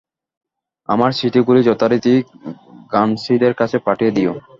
আমার 0.89 1.11
চিঠিগুলি 1.19 1.61
যথারীতি 1.63 2.13
গার্নসিদের 2.91 3.53
কাছে 3.59 3.77
পাঠিয়ে 3.85 4.15
দিও। 4.17 4.33